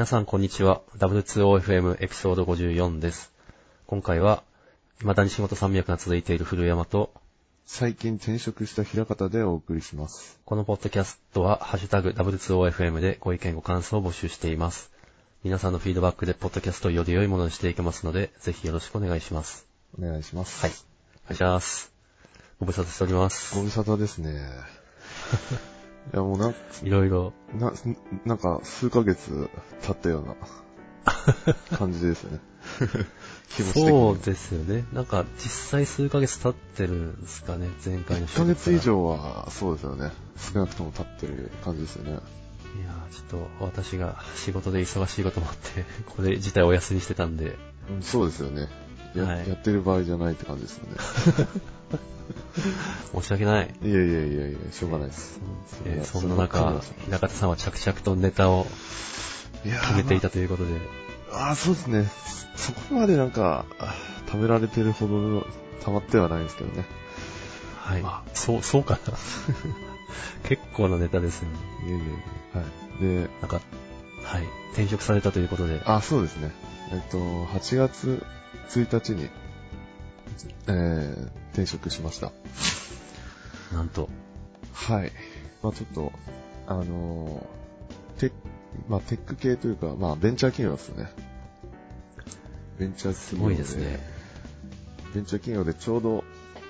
[0.00, 0.80] 皆さんこんにちは。
[0.96, 3.34] W2OFM エピソード54です。
[3.86, 4.42] 今回は、
[5.00, 7.12] 未だに仕事山脈が続いている古山と、
[7.66, 10.40] 最近転職した平方でお送りします。
[10.46, 14.90] このポッドキャストは、ハッシュタグ W2OFM でご意見ご感想を募集しています。
[15.44, 19.66] 皆さんのフィードバックでポッドキャストをより良いものにしていけますので、ぜひよろしくお願いします。
[19.98, 20.62] お願いします。
[20.62, 20.70] はい。
[21.26, 21.92] お願いします。
[22.58, 23.54] ご無沙汰しております。
[23.54, 24.48] ご無沙汰ですね。
[26.12, 27.72] いや、もうなん、いろいろ、な、
[28.24, 29.48] なんか、数ヶ月
[29.82, 32.40] 経ったような感じですよね。
[33.56, 33.80] 気持ち。
[33.88, 34.84] そうですよね。
[34.92, 38.80] なんか、実際数ヶ月経ってるんですかね、前回の1ヶ月以。
[38.80, 40.10] 上は、そうですよね。
[40.36, 42.20] 少なくとも経ってる感じですよね。
[42.78, 47.56] いやーちょっと私が仕事で忙しいこともあって、これ自体お休みしてたんで、
[47.90, 48.68] うん、そうですよね。
[49.18, 50.96] や,、はいやってる場合じゃないって感じですよね。
[53.20, 53.74] 申し訳ない。
[53.82, 55.40] いやいやいやいや、しょうがないです。
[55.84, 58.66] えーそんな中そ、平方さんは着々とネタを
[59.64, 60.72] 決めていたということで、
[61.32, 62.08] ああ、そうですね。
[62.56, 65.46] そこまでなんか、あー貯められてるほどの、
[65.84, 66.84] 溜まってはないんですけどね。
[67.76, 68.04] はい。
[68.34, 69.14] そう、そうかな。
[70.48, 71.56] 結構なネタですよね。
[71.88, 72.08] いやいやい
[72.54, 72.60] や。
[72.60, 72.66] は
[73.00, 73.24] い。
[73.24, 73.60] で、なんか、
[74.24, 74.44] はい。
[74.72, 76.52] 転職されたということで、あ、そうですね。
[76.92, 78.24] えっと、8月
[78.70, 79.28] 1日に、
[80.66, 82.32] えー、転職しました。
[83.72, 84.08] なんと、
[84.72, 85.12] はい。
[85.62, 86.12] まあちょっと、
[86.66, 87.60] あのー
[88.20, 88.34] テック、
[88.88, 91.10] まあテック系というか、まあベンチャー企業ですね。
[92.78, 93.98] ベンチャーす企業ごいですね。
[95.14, 96.24] ベンチャー企業でちょうど、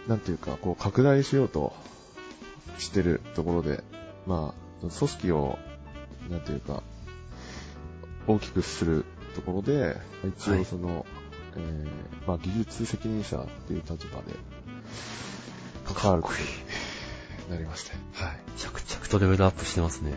[0.06, 1.72] なんていうか、こう、拡大しようと
[2.78, 3.82] してるところで、
[4.26, 5.58] まあ、組織を、
[6.30, 6.82] なんていうか、
[8.28, 9.04] 大きくする
[9.34, 11.04] ところで、一はい応その、
[11.56, 14.34] えーまあ、技術責任者っていう立場で、
[15.94, 16.38] 関わること
[17.44, 17.92] になりまして。
[18.14, 18.38] はい。
[18.56, 20.14] 着々とレベルアップしてますね。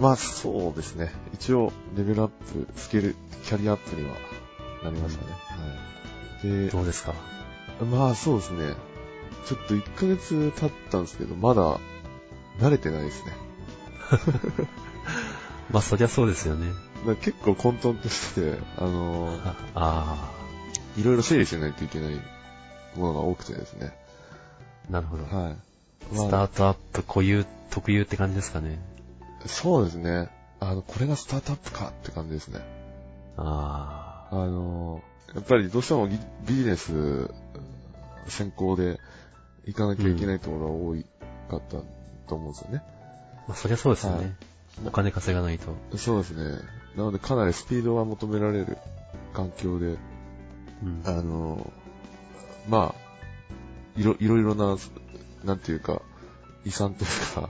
[0.00, 1.12] まあ、そうですね。
[1.34, 4.14] 一応、レベルアップ、スケール、キャリアアップには
[4.82, 5.30] なりましたね。
[5.32, 5.36] は
[6.44, 6.48] い。
[6.48, 7.14] で、どうですか？
[7.84, 8.74] まあそうですね。
[9.46, 11.78] ちょっと1ヶ月経ったんですけど、まだ
[12.58, 13.32] 慣れてないですね。
[15.70, 16.72] まあ、そりゃそうですよね。
[17.16, 20.32] 結構混沌としてて、あのー ああ
[20.96, 22.14] いろいろ整理しないといけない
[22.96, 23.96] ものが多くてですね。
[24.88, 25.24] ー、なるほど。
[25.24, 25.56] はい。
[26.12, 28.78] スタートアップ固有、特有って感じですかね。
[29.46, 30.30] そうですね。
[30.60, 32.60] あの、これがスタートアップかって感じですね。
[33.36, 36.16] ああのーやっぱりどうしてもビ
[36.46, 37.28] ビジネス
[38.28, 39.00] 先行で
[39.64, 41.04] 行かなきゃいけないところが多い
[41.50, 41.78] かった
[42.28, 42.82] と思うんですよね。
[42.84, 44.18] あ、まあ、そりゃそうですよね。
[44.18, 44.53] はい
[44.84, 45.76] お金稼がないと。
[45.96, 46.60] そうですね。
[46.96, 48.78] なのでかなりスピードが求められる
[49.32, 49.96] 環境で、
[50.82, 51.02] うん。
[51.04, 51.72] あの、
[52.68, 54.76] まあ、いろ、いろいろな、
[55.44, 56.02] なんていうか、
[56.64, 57.48] 遺産というか、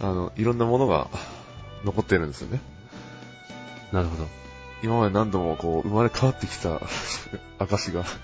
[0.00, 1.08] あの、いろんなものが
[1.84, 2.60] 残ってるんですよね。
[3.92, 4.26] なるほど。
[4.82, 6.80] 今まで何度もこう、生まれ変わってきた
[7.58, 8.04] 証が。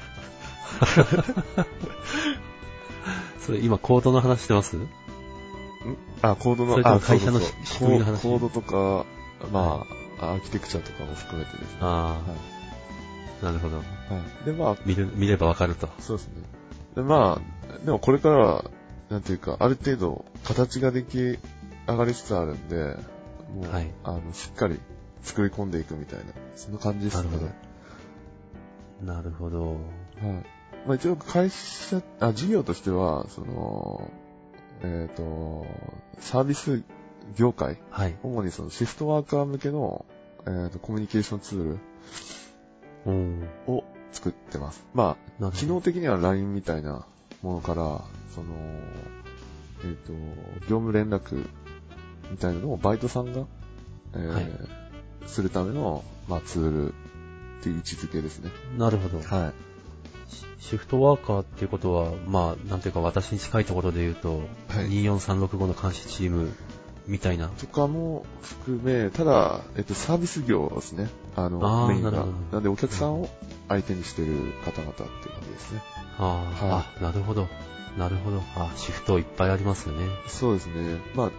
[3.40, 4.76] それ今コードの話してます？
[6.22, 9.04] あ、コードの、それともあ、会社の仕組みの話コードとか、
[9.52, 9.86] ま
[10.20, 11.78] あ、アーキテクチャとかも含めてですね。
[11.80, 12.20] あは
[13.42, 13.78] あ、なるほど。
[13.78, 13.80] い。
[13.80, 13.84] は
[14.42, 14.46] い。
[14.46, 15.88] で、まあ、見る、見ればわかると。
[15.98, 16.34] そうですね。
[16.94, 18.64] で、まあ、でもこれからは、
[19.10, 21.38] なんていうか、ある程度、形が出来
[21.86, 22.96] 上がりつつあるんで、
[23.54, 24.78] もう、はいあの、しっかり
[25.22, 26.24] 作り込んでいくみたいな、
[26.56, 27.30] そんな感じですね。
[27.30, 27.46] なるほ
[29.04, 29.70] なるほど。
[29.72, 29.78] はい。
[30.86, 34.10] まあ一応会社、あ、事業としては、その、
[34.82, 35.66] えっ、と、
[36.18, 36.82] サービス
[37.36, 38.16] 業界、はい。
[38.22, 40.04] 主にそのシフトワーカー向けの、
[40.46, 41.78] えっ、と、コミュニケーションツー
[43.06, 43.40] うん。
[43.40, 44.84] ルを作ってます。
[44.94, 47.06] まあ、機能的には LINE みたいな
[47.42, 47.82] ものから、
[48.34, 48.54] その、
[49.84, 50.12] えっ、と、
[50.62, 51.46] 業務連絡
[52.30, 53.46] みたいなのをバイトさんが、
[54.14, 54.82] えーはい
[55.26, 58.50] するための、まあ、ツールっていう位置づけですね。
[58.76, 59.18] なるほど。
[59.18, 59.71] はい。
[60.58, 64.38] シフトワーカーっていうことは、まあ、なんていうか私に近いところで言うと、
[64.68, 66.52] はい24365の監視チーム
[67.06, 67.48] みたいな。
[67.48, 71.08] とかも含め、ただ、えっと、サービス業ですね。
[71.36, 72.24] あの、あーメインがな
[72.58, 73.28] んで、お客さんを
[73.68, 74.32] 相手にしてる
[74.64, 75.82] 方々っていう感じですね。
[76.18, 76.24] あ
[76.60, 77.48] あ、はあ、なるほど。
[77.98, 78.42] なるほど。
[78.56, 80.06] あ、シフトいっぱいありますよね。
[80.28, 80.96] そうですね。
[81.14, 81.30] まあ、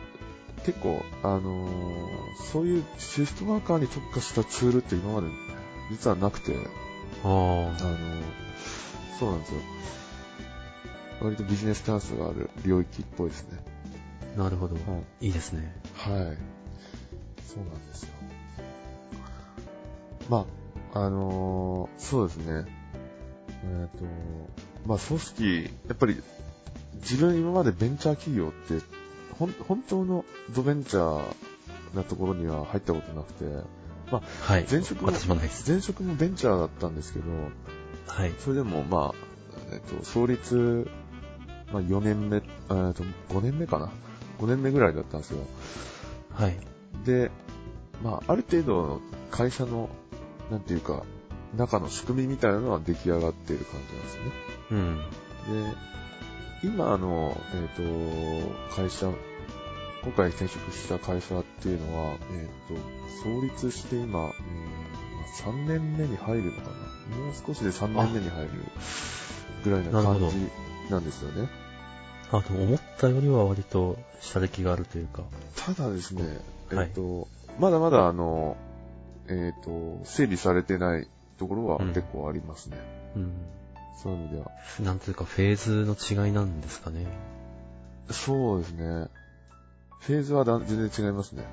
[0.65, 2.03] 結構、あのー
[2.51, 5.27] そういうシフトワーカーに特化したツールって今まで
[5.91, 6.55] 実はなくて、
[7.23, 8.21] ああのー
[9.19, 9.59] そうなんですよ。
[11.21, 13.59] 割とビジネスチャンスがある領域っぽいですね。
[14.35, 14.75] あ、なるほど。
[14.75, 14.81] は
[15.21, 15.27] い。
[15.27, 15.73] いいですね。
[15.95, 16.13] はい。
[16.13, 18.09] そうなんですよ。
[20.29, 20.45] ま
[20.93, 22.65] あ、あのーそうですね。
[23.65, 24.05] えっ、と、
[24.85, 26.21] まあ、組織、やっぱり、
[26.95, 28.85] 自分今までベンチャー企業って、
[29.37, 33.45] ほん、本当のドベンチャーなところには入ったことなくて、
[34.11, 34.21] まあ、
[34.53, 34.65] はい。
[34.69, 35.69] 前職も、私もないです。
[35.69, 37.25] 前職もベンチャーだったんですけど、
[38.07, 38.33] はい。
[38.39, 39.15] それでもまあ、
[39.71, 40.87] えっと、創立、
[41.71, 43.89] まあ4年目、えっと、5年目かな
[44.39, 45.39] ?5 年目ぐらいだったんですよ。
[46.33, 46.57] はい。
[47.05, 47.31] で、
[48.03, 49.01] まあ、ある程度の
[49.31, 49.89] 会社の、
[50.51, 51.03] なんていうか、
[51.55, 54.31] 中の仕組みみたいなのは出来上がっている感じなんですよね。
[54.71, 54.97] うん。
[55.71, 55.77] で、
[56.63, 59.11] 今の、えっ、と、会社、
[60.03, 64.31] 今回転職した会社っていうのは、えっ、と、創立して今、
[65.23, 66.69] 3年目に入るのか
[67.09, 68.49] なもう少しで3年目に入る
[69.63, 71.49] ぐらいな感じなんですよね。
[72.31, 75.23] あ、でも思ったよりは割と、下歴があるというか。
[75.55, 76.39] ただですね、
[76.71, 77.27] えっ、はいと、
[77.59, 78.57] まだまだあの、
[79.27, 82.77] えっ、と、整備されてないところはうん結構ありますね。
[83.15, 83.31] うん。
[84.01, 84.51] そういう意味では。
[84.79, 87.05] なんというか、フェーズの違いなんですかね。
[88.09, 89.07] そうですね。
[89.99, 91.43] フェーズはだ全然違いますね。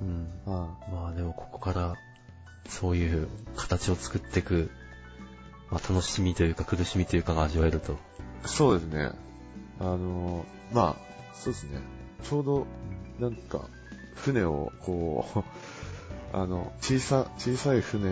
[0.00, 0.28] うん。
[0.46, 1.94] はまあでもここから、
[2.68, 4.70] そういう形を作っていく、
[5.70, 7.92] まあ楽しみというか苦しみというかが味わえると。
[7.94, 7.96] い。
[8.44, 9.12] そうですね。
[9.80, 11.80] あの、まあ、そうですね。
[12.22, 12.66] ちょうど、
[13.18, 13.62] なんか、
[14.14, 15.38] 船を、こう、
[16.36, 18.10] あの、小さ、小さい船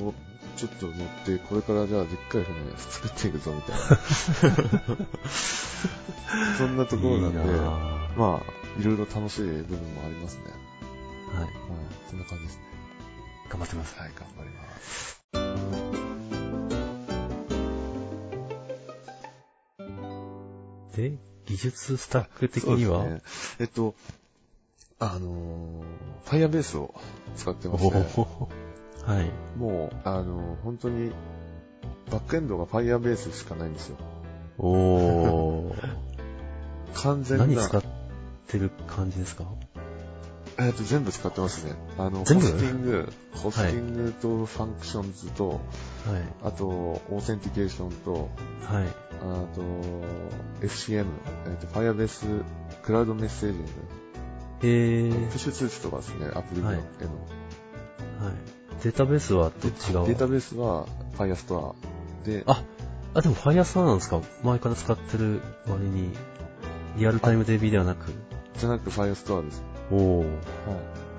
[0.00, 0.14] を
[0.56, 3.80] ちょっと乗って、これからじゃあでっかい船作っていくぞ、みたいな。
[6.56, 7.46] そんなところなんで、いい
[8.16, 10.44] まあ、いろいろ楽しい部分もありますね。
[11.32, 11.42] はい。
[11.42, 11.50] はい。
[12.08, 12.67] そんな感じですね。
[13.48, 13.98] 頑張ってます。
[13.98, 15.18] はい、頑張ります。
[20.96, 21.12] で、
[21.46, 23.22] 技術スタック的には、そうですね、
[23.60, 23.94] えっと、
[24.98, 26.94] あのー、Firebase を
[27.36, 29.30] 使ってまして、はい。
[29.56, 31.12] もう、あのー、本当に、
[32.10, 33.96] バックエンドが Firebase しかないんですよ。
[34.58, 35.74] おー。
[36.94, 37.46] 完全な。
[37.46, 37.82] 何使っ
[38.48, 39.44] てる感じですか？
[40.60, 41.74] えっと、全部使ってますね。
[41.98, 45.60] あの、ホスティング、ホスティングと Functions と、はい。
[46.42, 48.28] あと、 Authentication と、
[48.64, 48.86] はい。
[49.20, 49.62] あと、
[50.66, 51.06] FCM、
[51.46, 52.42] えっと、Firebase
[52.82, 53.70] Cloud Messaging、
[54.62, 56.76] えー、プッシュ通知とかですね、アプリのはい。
[56.76, 56.84] はい。
[58.82, 61.74] データベースはどっちがデータベースは Firestore
[62.24, 62.62] で、あ、
[63.14, 64.20] あ、でも Firestore なんですか？
[64.42, 66.12] 前から使ってる割に、
[66.96, 68.12] リアルタイム DB ではなく。
[68.58, 69.62] じゃなく Firestore です。
[69.90, 70.24] おー。
[70.24, 70.30] はい。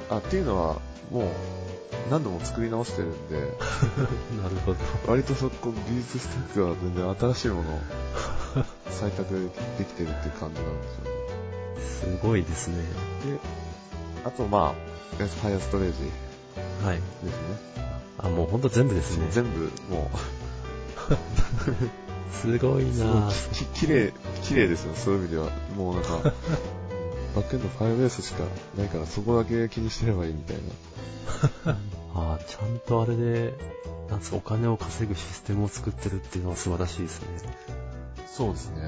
[0.10, 0.82] あ、っていうのは、
[1.12, 1.24] もう、
[2.10, 3.38] 何度も作り直してるんで、
[4.42, 4.78] なるほど。
[5.08, 7.80] 割とそこ、技術スタックは全然新しいものを
[8.90, 12.20] 採択できてるっていう感じなんですよね。
[12.20, 12.78] すごいですね。
[12.78, 13.40] で、
[14.26, 16.10] あとまあ、Fire ストレージ
[16.86, 16.98] はい。
[16.98, 17.32] ですね。
[18.18, 19.28] あ、もうほんと全部ですね。
[19.32, 20.18] 全部、もう、
[22.34, 23.32] すごいなぁ。
[23.54, 24.12] ききれい、
[24.44, 25.50] きれいですよ、そういう意味では。
[25.76, 26.34] もうなんか、
[27.40, 28.44] バックエンド Firebase しか
[28.78, 31.78] ないから、そこだけ気にしてればいいみたいな。
[32.36, 33.54] あちゃんとあれで、
[34.10, 37.28] なんですか、お金を稼ぐシステムを作ってるっていうのは素晴らしいですね。
[38.28, 38.82] そうですね。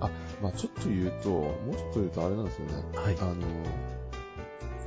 [0.00, 0.10] あ、
[0.40, 2.72] まあちょっと言うと、もうちょっと言うとあれなんですよね。
[2.94, 3.24] はいあ。
[3.24, 3.34] の、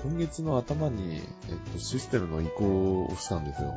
[0.02, 3.72] 今月の頭に、えっと、システムの移行をしたんですよ。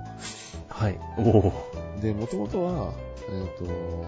[0.68, 0.98] はい。
[1.18, 1.52] おお。
[2.00, 2.94] で、もともとは、
[3.28, 4.06] えっと、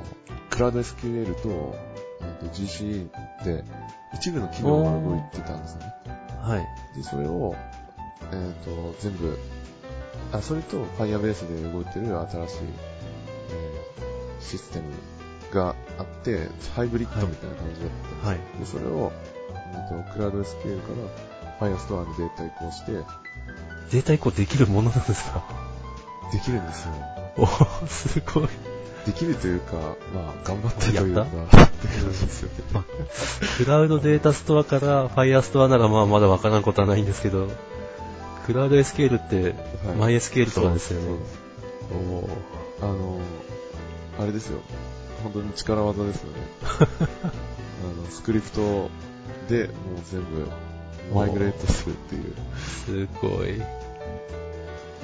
[0.49, 1.77] クラウド SQL と、
[2.21, 3.09] えっと、GCE
[3.45, 3.65] で、
[4.15, 5.95] 一部の機能が動いてたんですよね。
[6.43, 6.67] はい。
[6.97, 7.55] で、それを、
[8.33, 9.39] えっと、全部、
[10.33, 12.57] あ、それと Firebase で動いてる新しい、
[13.51, 14.85] えーシステム
[15.53, 18.39] があって、ハイブリッドみたいな感じですはい。
[18.59, 19.13] で、それを、
[19.75, 20.89] えっと、クラウド SQL か
[21.61, 22.93] ら Firestore にデータ移行して、
[23.91, 25.43] データ移行できるものなんですか？
[26.33, 26.95] できるんですよ。
[27.37, 28.49] おお、すごい。
[29.07, 29.77] できるというか、
[30.15, 32.83] まあ、頑張ってというか、やっって感じですよね。
[33.57, 37.49] クラウドデータストアから Firestore ならまあまだわからんことはないんですけど、
[38.47, 39.55] クラウド SQL って
[39.87, 41.19] はい MySQL とかですよね。
[41.91, 42.89] そう。
[42.89, 43.21] あの、
[44.21, 44.61] あれですよ。
[45.23, 46.39] 本当に力技ですよね。
[47.01, 48.61] あの、スクリプト
[49.49, 49.71] でもう
[50.05, 50.49] 全部
[51.15, 52.35] マイグレートするっていう
[53.09, 53.63] すごい。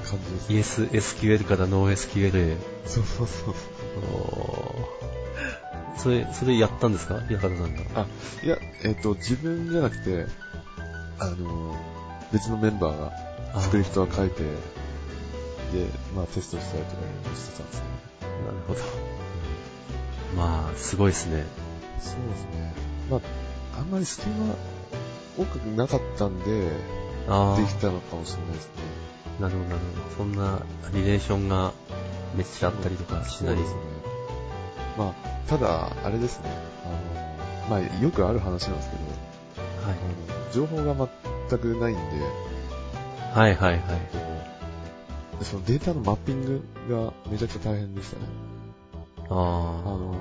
[0.04, 0.18] 感
[0.49, 0.82] じです。
[0.84, 2.56] ESSQL から NoSQL へ。
[2.87, 3.54] そうそうそう。
[5.99, 7.20] それ、それやったんですか？
[7.28, 7.82] 平方さんが。
[8.02, 8.06] あ、
[8.42, 10.26] いや、えっ、と、自分じゃなくて、
[11.18, 11.76] あの、
[12.32, 12.99] 別のメンバー
[13.54, 14.46] がスクリプトは書いて、で、
[16.14, 16.96] まあテストしたりとか
[17.37, 17.82] してたんですね。
[18.46, 18.80] なるほど。
[20.37, 21.44] まあ、すごいですね。
[22.00, 22.75] そうですね。
[23.11, 23.20] まあ、
[23.78, 24.54] あんまり隙間
[25.38, 26.44] 多くなかったんで。
[27.56, 28.73] できたのかもしれないですね。
[29.41, 30.17] なるほど、なるほど。
[30.17, 30.62] そんな
[30.93, 31.73] リレーションが
[32.37, 33.55] めっちゃあったりとかしない。
[33.57, 33.81] そうですね。
[34.97, 36.50] まあ、ただ、あれですね。
[37.69, 39.03] あの、まあ、よくある話なんですけど、
[39.88, 39.97] はい。
[39.97, 41.09] あの情報が
[41.49, 42.00] 全くないんで、
[43.35, 43.81] はいはいはい。
[45.43, 48.23] そのデータのマッピングがめちゃくちゃ大変でしたね。
[49.29, 50.14] ああの、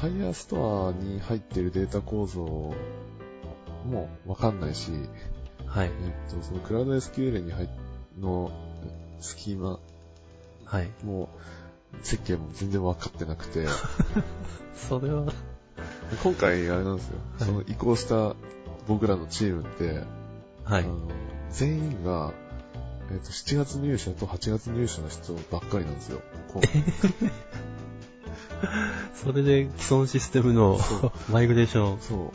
[0.00, 2.74] Firestore に入ってるデータ構造
[3.84, 4.92] もわかんないし、
[5.66, 5.78] あ。
[5.80, 5.88] はい。
[5.88, 7.68] えっと、そのクラウド SQL に入っ
[8.20, 8.50] の
[9.20, 9.78] スキーマ
[10.64, 10.90] はい。
[11.02, 11.28] も
[12.02, 13.66] 設計も全然わかってなくて、
[14.76, 15.32] それは、
[16.22, 18.36] 今回あれなんですよ、はいその移行した
[18.86, 20.02] 僕らのチームって、
[20.64, 20.86] はいあ。
[20.86, 20.98] の
[21.50, 22.32] 全員が、
[23.10, 26.20] えっと7月入社と8月入社の人ばっかりなんですよ。
[29.14, 32.30] それで既存システムのそマイグレーション、そう。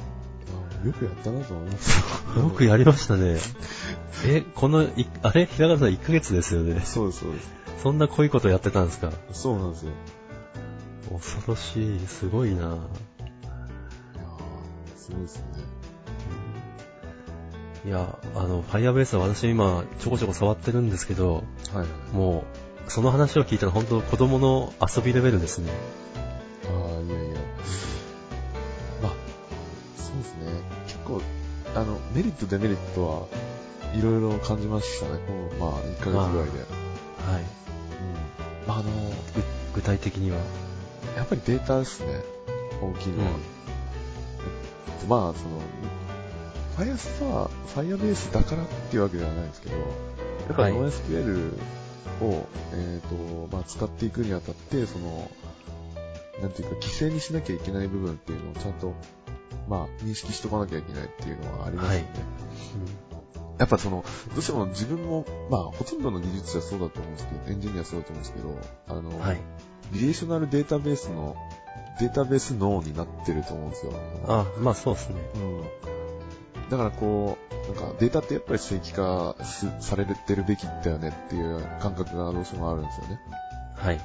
[0.83, 1.99] あよくやったなと思います。
[2.39, 3.37] よくやりましたね。
[4.25, 5.45] え、この、いあれ？
[5.45, 6.81] 平川さん1ヶ月ですよね。
[6.85, 7.49] そうです、そうです。
[7.81, 9.11] そんな濃いことやってたんですか？
[9.31, 9.91] そうなんですよ。
[11.11, 11.99] 恐ろしい。
[12.07, 12.77] すごいないやー
[14.97, 15.43] すごいですね。
[17.85, 21.41] いや、あの、Firebase は私今ちょこちょこ触ってるんですけど、は
[21.75, 21.87] いはい。
[22.15, 22.45] も
[22.87, 25.69] う、その話を聞いたら本当子供の遊びレベルですね。
[32.13, 33.27] メリット、デメリットは
[33.95, 35.19] いろいろ感じましたね。
[35.25, 36.59] この、まあ、1ヶ月ぐらいで。
[36.59, 37.41] はい。
[37.41, 37.45] う
[38.65, 38.67] ん。
[38.67, 39.43] まあ、あの、ぐ
[39.75, 40.37] 具体的には？
[41.17, 42.21] やっぱりデータですね。
[42.81, 43.31] 大きいのは。
[43.31, 45.61] うんえっとまあ、その、
[46.77, 49.83] Firestore、Firebase だからっていうわけではないんですけど、や
[50.53, 51.53] っぱりはい NoSQL
[52.21, 55.29] を、えっ、と、まあ、使っていくにあたって、その、
[56.41, 58.93] なんていうか、規制にしなきゃいけない部分っていうのをちゃんと、
[59.67, 62.07] まあ、認識しとかなきゃいけないっていうのはありますよね。
[63.59, 64.03] やっぱその、
[64.33, 69.41] どうしても自分も、まあ、ほとんどの技術はそうだと思うんですけど、エンジニアはそうだと思うんですけど、あの、はい。
[69.91, 71.35] リレーショナルデータベースの、
[71.99, 73.93] データベース脳になってると思うんですよ。
[74.27, 75.15] あ、まあそうですね。
[75.35, 76.69] うん。
[76.69, 83.19] だからこう、なんかデータってやっぱり正規化すされてるべきだよねっていう感覚がどうしてもあるんですよね。
[83.75, 83.97] はい。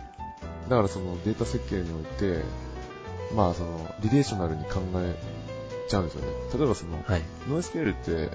[0.69, 2.43] だからそのデータ設計において、
[3.35, 5.17] まあその、リレーショナルに考え
[5.89, 6.29] ちゃうんですよね。
[6.57, 7.23] 例えばその、はい。
[7.49, 8.31] NoSQL って、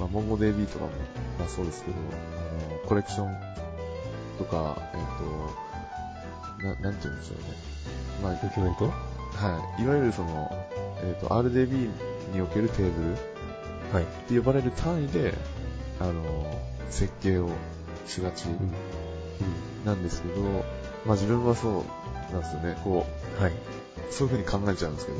[0.00, 0.90] まあ、MongoDB とかも、
[1.38, 3.36] まあそうですけど、あの、コレクション
[4.38, 7.44] とか、えっ、と、な、なんて言うんでしょうね。
[8.22, 8.86] まあ、ドキュメント？
[8.86, 9.82] はい。
[9.82, 10.50] いわゆるその、
[11.02, 11.90] えっ、と、RDB
[12.32, 13.16] におけるテーブルっ
[13.92, 14.06] はい。
[14.28, 15.34] て呼ばれる単位で、
[16.00, 16.22] あの、
[16.90, 17.50] 設計を
[18.06, 18.52] しがちうん。
[18.52, 18.72] うん。
[19.84, 20.40] なんですけど、
[21.04, 21.74] まあ自分はそう
[22.32, 22.78] なんですよね。
[22.84, 23.04] こ
[23.40, 23.50] はい。
[23.50, 23.54] う、
[24.10, 25.18] そういう風に考えちゃうんですけど、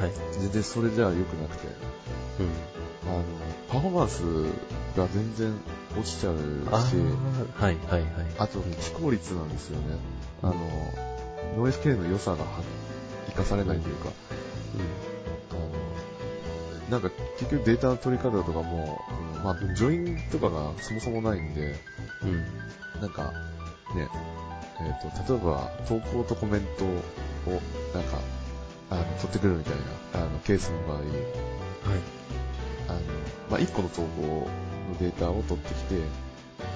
[0.00, 0.12] はい。
[0.32, 1.68] 全然それじゃ良くなくて、
[2.40, 3.10] うん。
[3.10, 3.24] あの、
[3.68, 4.22] パフォーマンス
[4.96, 5.54] が全然
[5.96, 6.96] 落ちちゃうし、
[7.54, 8.10] はい、はい、はい。
[8.38, 9.96] あと、非効率なんですよね。
[10.42, 10.54] あの、
[11.56, 12.62] ノイズ系の良さがは
[13.26, 14.10] 活かされないというか、
[15.52, 15.70] あの、
[16.90, 19.00] なんか結局データの取り方とかも、
[19.36, 21.74] うんまあ、ジョインとかがそもそもないんで、
[22.22, 22.28] うん。
[22.30, 23.00] うん。
[23.00, 23.32] なんか、
[23.94, 24.08] ね、
[24.80, 27.60] えっ、と、例えば、投稿とコメントを、
[27.94, 28.18] なんか、
[28.90, 29.74] あの、取ってくるみたい
[30.14, 31.06] な、あの、ケースの場合、はい。
[32.88, 33.00] あの、
[33.50, 35.96] まあ、1個の投稿のデータを取ってきて、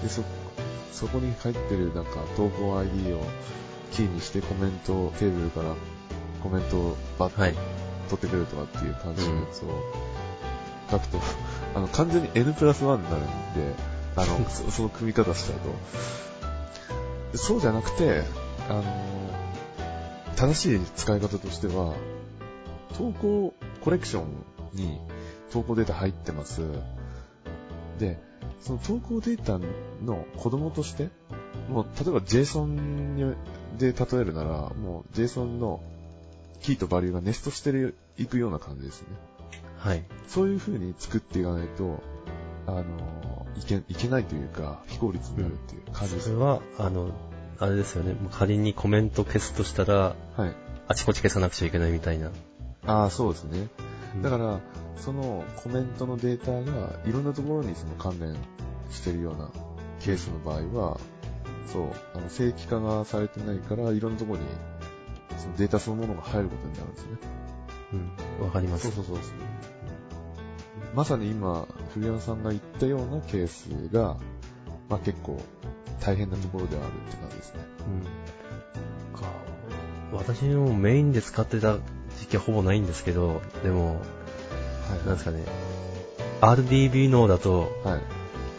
[0.02, 0.22] で、そ、
[0.92, 3.22] そこに入ってるなんか投稿 ID を
[3.92, 5.74] キーにしてコメントをテーブルから
[6.42, 7.54] コメントをバッとはい。
[8.08, 9.68] 取ってくるとかっていう感じのやつを
[10.90, 11.20] 書くと、
[11.76, 13.74] あの、完全に N プラス1になるんで、
[14.16, 15.68] あの、 そその組み方しちゃうと。
[17.32, 18.22] でそうじゃなくて、
[18.68, 18.82] あの、
[20.38, 21.96] 正しい使い方としては、
[22.96, 24.28] 投稿コレクション
[24.72, 25.00] に
[25.50, 26.62] 投稿データ入ってます。
[27.98, 28.20] で、
[28.60, 29.58] その投稿データ
[30.04, 31.08] の子供として、
[31.68, 32.66] もう例えば JSON
[33.16, 33.34] に
[33.78, 35.80] で例えるなら、もう JSON の
[36.60, 39.08] キーとバリューがネストしてるいくような感じですね。
[39.76, 40.04] はい。
[40.28, 42.00] そういう風に作っていかないと、
[42.68, 42.84] あの、
[43.56, 46.34] いけ、いけないというか、非効率になるっていう感じですね。
[46.34, 47.10] それは、あの、
[47.60, 48.14] あれですよね。
[48.30, 50.54] 仮にコメント消すとしたら、はい。
[50.86, 52.30] あちこち消さなくちゃいけないみたいな。
[52.86, 53.68] ああ、そうですね。
[54.22, 54.60] だから、ら、
[54.96, 58.34] そのコメントのデータがいろんなところにその関連
[58.90, 59.50] してるような
[60.00, 61.00] ケースの場合は、
[61.66, 61.82] そう、
[62.14, 64.46] あの正規化がされてないから、いろんなところに
[65.36, 67.10] そのデータそのものが入ることになるんですね。
[68.40, 68.46] うん。
[68.46, 68.90] わかります。
[68.90, 69.16] そうそうそう。
[70.94, 74.16] まさに今、古山さんが言ったようなケースが、
[74.88, 75.40] まあ結構
[76.00, 77.60] 大変なところではあるって感じですね。
[79.14, 79.20] うん。
[79.20, 79.28] か
[80.12, 81.76] 私もメインで使ってた
[82.18, 85.44] 時期はほぼないんですけど、でも、はいなんですかね。
[86.40, 88.00] RDB 脳だと、はい。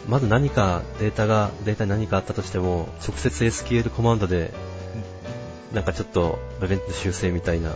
[0.08, 4.52] まず何かデータが、データに何かあったとしても、直接 SQL コマンドで、
[5.74, 7.76] なんかちょっと、部分修正みたいな、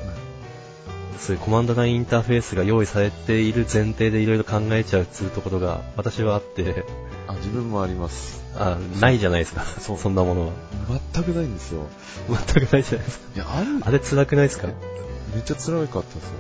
[1.20, 6.86] そういうコマンドラインインターフェースが用意されている前提でいろいろ考えちゃうっていうところが私はあって、
[7.28, 8.42] あ、自分もあります。
[8.56, 9.64] あ、ないじゃないですか。
[9.64, 10.54] そうそんなものは。
[11.14, 11.88] 全くないんですよ。
[12.30, 13.26] 全くないじゃないですか。
[13.36, 14.68] いや、ある、あれ辛くないですか？
[15.34, 16.34] めっちゃ辛かったですよ。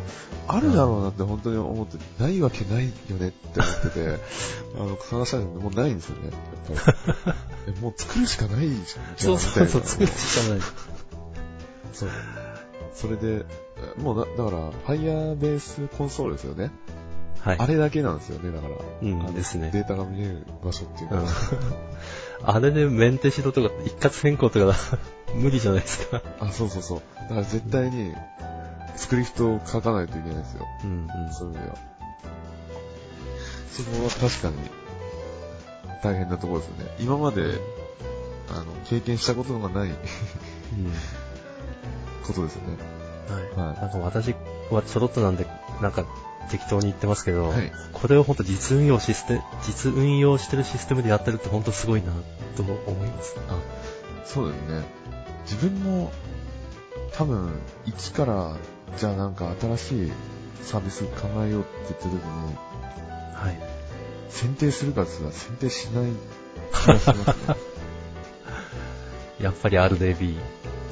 [0.47, 4.19] あるだろうなって本当に思って、ないわけないよねって思ってて、
[4.77, 6.29] あの、探したらもうないんですよね、
[6.67, 7.73] やっぱり。
[7.77, 8.83] えもう作るしかないじゃん、
[9.17, 10.59] そうそうそう、作るしかない。
[11.93, 12.09] そう。
[12.93, 13.45] それで、
[13.97, 16.71] もうだ、だから、Firebase コンソールですよね。
[17.39, 17.57] はい。
[17.59, 18.75] あれだけなんですよね、だから。
[19.01, 21.31] うんですねデータが見える場所っていううんか。
[22.55, 24.75] あれでメンテシドとか一括変更とか
[25.35, 26.21] 無理じゃないですか。
[26.39, 27.01] あ、そうそうそう。
[27.23, 28.13] だから絶対に、
[28.95, 30.65] スクリプトを書かないといけないんですよ。
[30.83, 31.77] うんそういう意味では。
[33.71, 34.55] そこは確かに、
[36.03, 36.95] 大変なところですよね。
[36.99, 37.59] 今まで、
[38.51, 39.91] あの、経験したことがないうん。
[39.91, 39.95] うん。
[42.25, 42.77] ことですよね。
[43.27, 43.81] はいはい。
[43.81, 44.35] なんか私
[44.71, 45.45] はちょろっとなんで、
[45.81, 46.05] なんか
[46.49, 52.11] 適当に言ってますけど、はいこれを本当実運用システム、実運用してるシステムでやってるって本当すごいな
[52.57, 53.37] と思います。
[53.47, 53.57] あ、
[54.25, 54.83] そうですね。
[55.45, 56.11] 自分も、
[57.13, 57.53] 多分、
[57.85, 58.57] 一から、
[58.97, 60.11] じゃあなんか新しい
[60.61, 62.55] サービス考えようって言った時に、
[63.35, 63.59] はい。
[64.29, 66.11] 選定するかって言ったら選定しない
[66.73, 67.55] 気がしますね。
[69.39, 70.37] やっぱり RDB。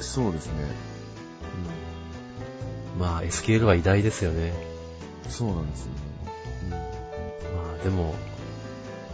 [0.00, 0.52] そうですね。
[2.98, 4.52] まあ SQL は偉大ですよね。
[5.24, 5.30] うん。
[5.30, 6.76] そうなんですよね。
[7.54, 8.14] まあでも、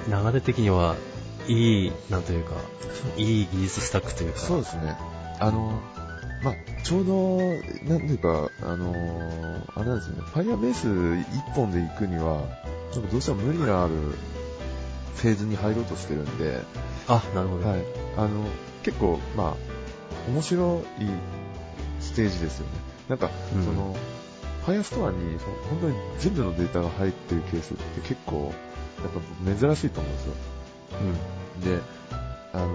[0.08, 0.96] 流れ的には、
[1.46, 2.54] いい、なんというか、
[3.16, 4.38] いい技術スタックというか。
[4.38, 4.96] そうですね。
[5.40, 5.80] あの、
[6.42, 6.54] まあ、
[6.84, 7.36] ちょうど、
[7.84, 8.94] なんていうか、あの
[9.74, 12.42] あれなんですよね、Firebase 一本で行くには、
[12.94, 13.94] なんかどうしても無理がある
[15.16, 16.60] フェーズに入ろうとしてるんで、
[17.08, 17.68] あ、なるほど。
[17.68, 17.82] はい。
[18.16, 18.44] あの、
[18.82, 21.04] 結構、まあ、面白い
[22.00, 22.87] ステージですよね。
[23.08, 23.96] なんか、うんその、
[24.66, 28.52] Firestore にその本当に全部のデータが入ってるケースって結構、
[29.02, 30.34] やっぱ珍しいと思うんですよ。
[31.56, 31.60] うん。
[31.62, 31.82] で、
[32.52, 32.68] あの、や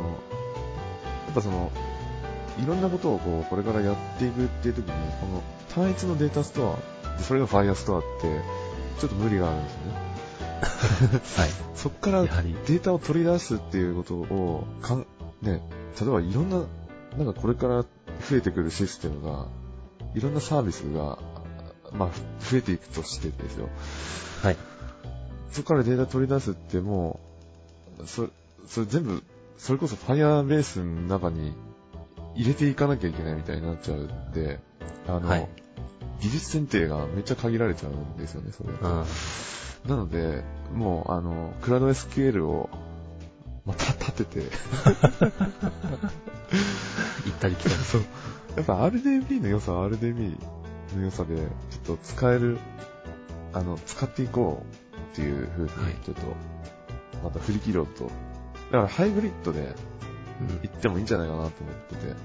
[1.31, 1.71] っぱその、
[2.61, 5.43] いろんなことをこう、これからやっていくっていう時に、この
[5.73, 8.41] 単一のデータストア、でそれが Firestore って、
[8.99, 10.13] ちょっと無理があるんですよね。
[11.37, 11.49] はい。
[11.75, 15.05] そこからデータを取り出すっていうことを、かん、
[15.41, 15.61] ね、
[15.99, 16.63] 例えばいろんな、
[17.17, 19.47] なんかこれから増えてくるシステムが、
[20.15, 21.19] いろんなサービスが、
[21.91, 23.69] まあ、ふ増えていくとしてですよ。
[24.41, 24.57] はい。
[25.51, 27.19] そこからデータ取り出すっても
[27.99, 28.29] う、それ、
[28.67, 29.23] それ全部、
[29.57, 31.53] それこそ Firebase の中に
[32.35, 34.59] 入れていかなきゃいけないみたいになっちゃうんで、
[35.07, 35.47] あの、はい
[36.23, 38.69] 技術選定がめっちゃ限られちゃうんですよね、それ。
[38.69, 38.77] うん。
[39.89, 40.41] なので、
[40.73, 42.69] もう、あの、クラウド SQL を、
[43.65, 44.41] また立てて、
[47.25, 47.75] 行ったり来たり。
[47.83, 48.01] そう。
[48.55, 50.37] やっぱ RDB の良さは RDB
[50.95, 51.45] の良さで、ちょ
[51.95, 52.57] っと使える、
[53.53, 54.63] あの、使っていこ
[54.93, 56.21] うっていう風にはい、ちょっと、
[57.23, 58.05] また振り切ろうと。
[58.05, 59.75] だからハイブリッドで
[60.41, 62.15] うん行ってもいいんじゃないかなと思ってて。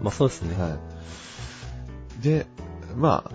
[0.00, 0.60] まあそうですね。
[0.60, 0.76] は
[2.20, 2.22] い。
[2.22, 2.46] で、
[2.96, 3.30] まあ、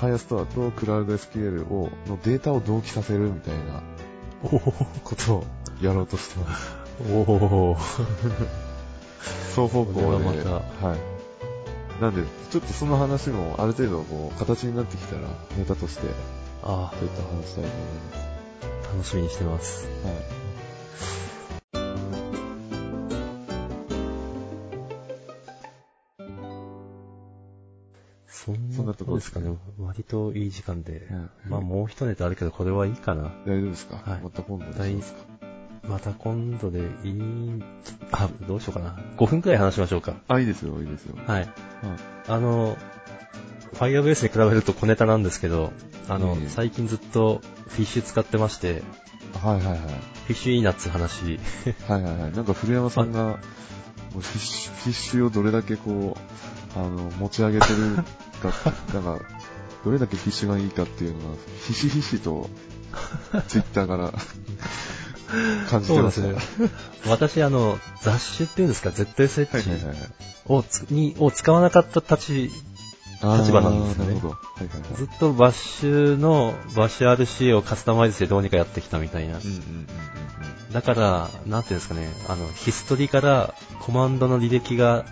[0.00, 3.82] Firestore と CloudSQL を、のデータを同期させるみたいな
[5.04, 5.44] ことを
[5.80, 6.76] やろうとしてます。
[7.10, 7.76] おお
[9.50, 9.92] 双方向で。
[9.94, 11.15] これはまたはい。
[12.00, 15.22] なんで、ちょっとその話もある程度こう、形になってきたら、
[15.56, 16.06] ネタとして、
[16.62, 18.26] あそういった話したいと思います。
[18.90, 19.86] あ、楽しみにしてます。
[20.04, 20.14] はい。
[28.28, 29.56] そんななとこでかとこですすかね。
[29.80, 31.08] 割といい時間で。
[31.10, 33.32] うんまあもう一ネタあるけど、これはいいかな。
[33.46, 33.96] 大丈夫ですか？
[34.08, 35.35] はいまた今度にしますか
[35.88, 37.62] また今度でいい、
[38.10, 38.98] あ、どうしようかな。
[39.16, 40.14] 5分くらい話しましょうか。
[40.28, 41.16] あ、いいですよ、いいですよ。
[41.26, 41.40] はい。
[41.40, 41.48] はい。
[42.28, 42.76] あの、
[43.74, 45.72] Firebase に比べると小ネタなんですけど、
[46.08, 48.82] あの、いえいえ最近ずっとフィッシュ使ってまして、
[49.42, 49.78] はいはいはい。
[49.78, 51.38] フィッシュいいなっつう話。
[51.88, 52.32] はいはいはい。
[52.32, 57.96] なんか古山さんが、もうフィッシュ、フィッシュをどれだけこう、あの、持ち上げてる
[58.42, 58.52] か、
[58.92, 59.20] なんか、
[59.84, 62.48] どれだけフィッシュがいいかっていうのが、ひしひしと、
[63.48, 64.12] ツイッターから
[65.68, 66.40] 感じてました。
[66.40, 66.70] そう
[67.08, 69.96] 私、あの、雑種っていうんですか、はいはいはい ZSH はい。
[70.46, 72.50] をつにを使わなかった立ち、
[73.22, 74.34] 立場なんですよねなるほど。
[74.34, 74.96] はいはいはい。
[74.96, 79.38] ずっとバッシュの、バッシュ RC をカスタマイズしてどうにかやってきたみたいな
[80.72, 85.04] だから、なんていうんですかね、あの、ヒストリからコマンドの履歴が、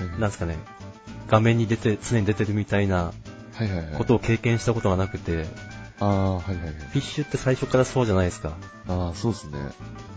[0.00, 0.10] うん。
[0.12, 0.58] なんですかね、
[1.28, 3.12] 画面に出て、常に出てるみたいな。
[3.96, 5.46] ことを経験したことがなくて、
[6.00, 6.74] ああ、はいはいはい。
[6.74, 8.56] フィッシュって最初からそうじゃないですか。
[8.88, 9.58] ああ、そうですね。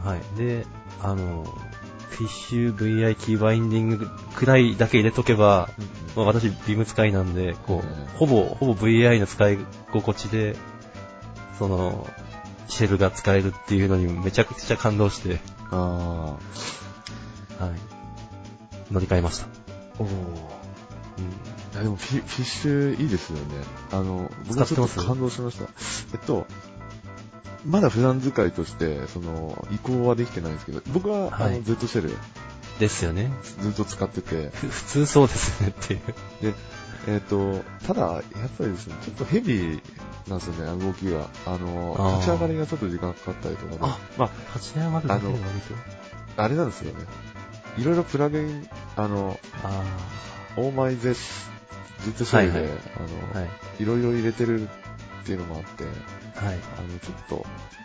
[0.03, 0.37] はい。
[0.37, 0.65] で、
[1.01, 1.43] あの、
[2.09, 5.69] フィッシュ VI キーバインディングくらいだけ入れとけば、
[6.15, 9.57] まあ、私、ビーム使いなんで、こうんう、ほぼ、ほぼ VI の使い
[9.91, 10.57] 心地で、
[11.57, 12.07] その、
[12.67, 15.39] シェルが使えるっていうのにめちゃくちゃ感動して、
[15.71, 16.37] あ
[17.59, 18.93] はい。
[18.93, 19.45] 乗り換えました。
[19.45, 19.49] あ。
[19.99, 20.07] おお。
[20.07, 20.09] うん。
[21.73, 23.43] いやでもフィフィッシュいいですよね。
[23.91, 25.65] あの、僕ちょっと感動しました。
[26.13, 26.47] えっと、
[27.65, 32.17] まだ普段使いとして、その、移行はできてないんですけど、僕は、あの、はい Z シェル
[32.79, 33.32] ですよね。
[33.62, 35.99] ずっと使ってて、ふ普通そうですねっていう。
[36.41, 36.53] で、
[37.08, 38.21] えっ、と、ただ、やっ
[38.58, 39.82] ぱりですね、ちょっとヘビー
[40.29, 41.27] なんですよね、動きが。
[41.45, 45.75] あの、あー立ち上がりがちょっと時間かかったりとかで、あま立ち上がるだけで割と。
[46.38, 47.05] あ、あれなんですよね。
[47.77, 49.84] いろいろプラグイン、あの、あ
[50.55, 51.49] オーマイゼス、
[52.06, 53.45] Z シェルで、はいはいあの、あ、は
[53.80, 53.84] い。
[53.84, 55.89] いろいろ入れてるっていうのもあって、は
[56.54, 56.58] い。
[56.78, 57.36] あの、ちょっと、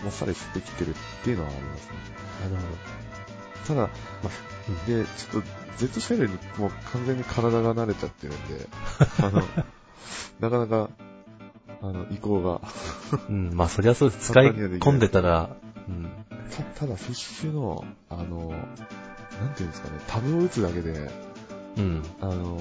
[0.02, 1.94] もっさりしてきてるっていうのはありますね。
[2.54, 2.66] なる
[3.66, 4.28] ただ、ほど。
[4.28, 8.68] まあ、で、ちょっと、Z シェルにもう完全に体が慣れちゃってるんで、
[9.20, 9.42] あの、
[10.40, 10.90] なかなか、
[11.82, 12.60] あの、移行が、
[13.28, 15.56] うん、うんまあそりゃそうです、使い込んでたら、
[15.88, 16.10] うん。
[16.50, 21.10] たただ、フィッシュの、あの、なんていうんですかね、タブを打つだけで、
[21.76, 22.02] うん。
[22.20, 22.60] あの、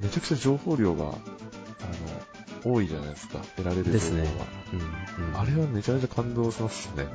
[0.00, 3.98] めちゃくちゃ情報量が、あの、多いじゃないですか、得られる情報が。
[3.98, 4.28] ですね
[4.72, 5.24] うん。
[5.28, 7.06] うん、あれはめちゃめちゃ感動しますね。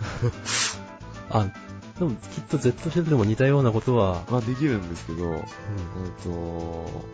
[1.30, 1.46] あ、
[1.98, 5.42] でもきっと Z シェルでも似たようなことは、まあできるんですけど、うんえっ
[6.22, 6.30] と、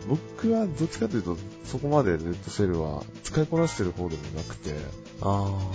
[0.07, 4.75] 僕はどっちかというと、そこまで Z シェルは使いこなしてる方でもなくて、
[5.21, 5.67] ああの、なんか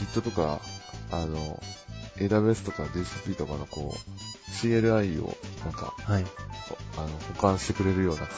[0.00, 0.60] Git とか、
[1.10, 1.60] あの、
[2.16, 6.24] AWS とか GCP とかのこう、CLI をなんか、あ、はい。
[6.96, 8.28] あの、保管してくれるような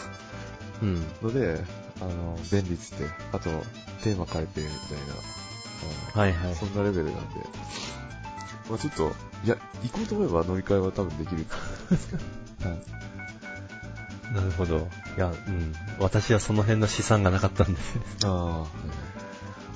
[0.82, 1.06] うん。
[1.22, 1.62] ので、
[2.00, 3.50] あの、便利っつって、あと、
[4.02, 4.74] テーマ変えてみたい
[6.14, 6.56] な、はいはいうん。
[6.56, 7.20] そんなレベルなんで、
[8.68, 9.12] まあちょっと、
[9.44, 12.22] いや、行こうと思えば乗り換えは多分できると思うんですけど、
[12.70, 14.34] はい。
[14.34, 14.88] なるほど。
[15.16, 15.74] いや、うん。
[16.00, 17.80] 私はその辺の資産がなかったんで、
[18.24, 18.68] ああ、はい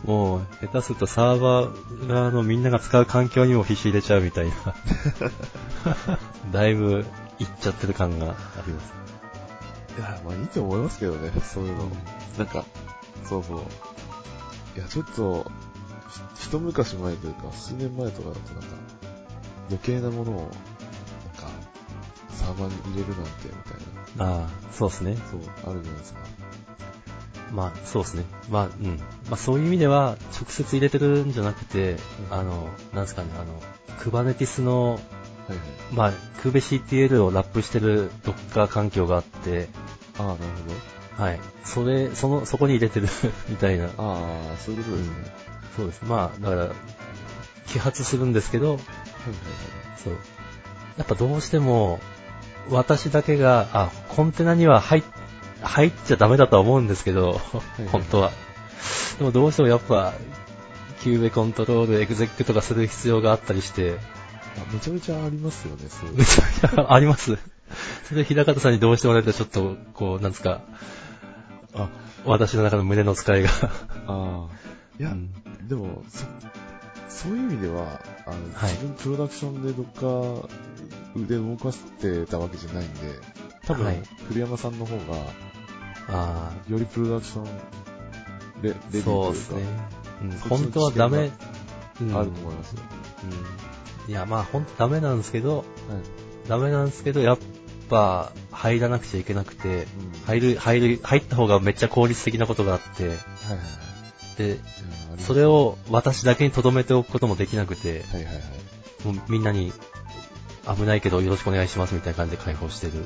[0.05, 4.55] もう、下手するとサーバー側のみんなが使う環境にもフィッシュ入れちゃうみたいな。
[6.53, 7.05] だいぶ、
[7.39, 8.35] いっちゃってる感があ
[8.67, 8.93] ります。
[9.99, 11.85] いや、まあいいと思いますけどね、そういうの。
[11.85, 11.93] うん
[12.39, 12.65] なんか、
[13.25, 13.59] そうそう。
[14.77, 15.51] いや、ちょっと、
[16.37, 18.69] ひ一昔前というか、数年前とかだとなんか、
[19.69, 20.57] 余計なものを、なんか、
[22.31, 24.43] サーバーに入れるなんて、みたいな。
[24.43, 25.17] ああ、そうですね。
[25.31, 26.21] そう、あるじゃないですか。
[27.53, 28.25] まあ、そうですね。
[28.51, 28.99] まあ、うん。
[28.99, 31.97] まあ、そういう意味では、直接入れてるんじゃなくて、
[32.31, 33.61] うんあの、なんですかね、あの、
[33.99, 35.01] Kubernetes の、
[35.49, 35.67] はいはい。
[35.93, 39.69] まあ、KubeCTL をラップしてる Docker 環境があって、
[40.19, 40.39] ああ、なる
[41.17, 41.41] はい。
[41.65, 43.09] それ、その、そこに入れてる
[43.49, 43.89] みたいな。
[43.89, 44.11] ほど。
[44.11, 44.15] あ
[44.55, 45.15] あ、そういうことですね。
[45.77, 46.03] そうです。
[46.05, 46.69] まあ、だから、
[47.67, 48.85] 揮発するんですけど、はいはい
[50.03, 50.13] そう。
[50.97, 51.99] やっぱどうしても、
[52.71, 55.03] 私だけが、あ、コンテナには入っ、
[55.63, 57.41] 入っちゃダメだとは思うんですけど、
[57.79, 58.31] いはい本当は。
[59.19, 60.15] でもどうしてもやっぱ、
[61.01, 63.99] kube control、 exec とかする必要があったりして、
[64.73, 67.39] めちゃめちゃありますよね、そうめちゃめちゃあります。
[68.05, 70.63] それで、平方さんにどうしてもらえたらちょっと、こう、なんですか、
[71.75, 71.89] あ、
[72.25, 73.51] 私の中の胸のつかえが。
[74.07, 74.49] ああ。
[74.99, 75.31] いや、うん
[75.69, 76.25] でも、そ、
[77.27, 79.87] そういう意味では、あの、はい自分プロダクションでどっ
[80.43, 80.49] か
[81.15, 83.01] 腕動かしてたわけじゃないんで、
[83.67, 85.03] 多分、はい古山さんの方が、
[86.09, 87.45] あよりプロダクション
[88.63, 89.63] レレあ、ディーそうというか、ですね。
[90.23, 91.31] うん、本当はダメ、
[92.01, 92.83] うんあると思いますよ。
[93.25, 93.68] うん。
[94.09, 95.67] いや、まあ、ほんとダメなんですけど、はい。
[96.49, 97.39] ダメなんですけど、やっ
[97.91, 103.63] ぱ、入らなくちゃいけなくて、うん入る、入る、入った方がめっちゃ効率的なことがあって、はいはいは
[104.37, 104.37] い。
[104.39, 104.59] で、
[105.19, 108.43] それを私だけに留めておくこともできなくて、はいはいはい。
[109.05, 109.73] もうみんなに、
[110.67, 113.05] 危ないけどよろしくお願いしますみたいな感じで開放してる。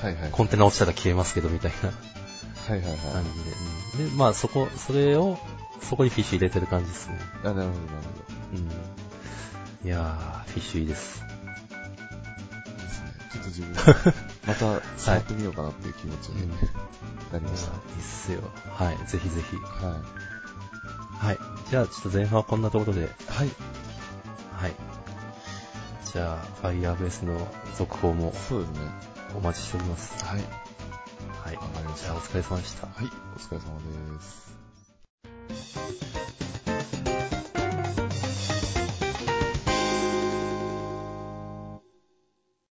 [0.00, 0.30] はいはい。
[0.30, 2.98] コンテナ落ちたら消えますけどみたいなはいはいはい。
[2.98, 4.06] 感じで。
[4.06, 5.38] うんで、まあそこ、それを、
[5.80, 7.18] そこにフィッシュ入れてる感じですね。
[7.44, 7.74] あ、なるほどなる
[8.54, 9.01] うん。
[9.84, 11.20] いやー、フィッシュいいです。
[11.20, 11.32] ほど。
[12.82, 13.14] ですね。
[13.32, 13.74] ちょっと自分、
[14.46, 16.56] また触ってみようかなっていう気持ちにうんな
[17.34, 17.72] りました。
[17.72, 18.42] いいっすよ。
[18.70, 19.56] はい、ぜひぜひ。
[19.56, 20.00] は
[21.18, 21.38] はい。
[21.70, 23.04] じゃあ、ちょっと前半はこんなところで、い。
[23.04, 23.50] はい。
[24.54, 24.74] はい。
[26.12, 28.78] じゃあ、Firebase の続報もそうですね。
[29.34, 30.24] お待ちしております。
[30.24, 30.44] はい。
[31.44, 31.56] はい。
[31.56, 32.86] わかりましたじゃあ、お疲れ様でした。
[32.86, 33.06] はい。
[33.34, 33.64] お疲れ様
[34.16, 34.52] です。